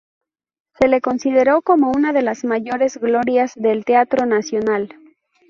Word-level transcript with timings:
Se 0.79 0.87
le 0.87 0.99
consideró 0.99 1.61
como 1.61 1.91
una 1.91 2.11
de 2.11 2.23
las 2.23 2.43
mayores 2.43 2.97
glorias 2.97 3.51
del 3.55 3.85
teatro 3.85 4.25
nacional. 4.25 4.95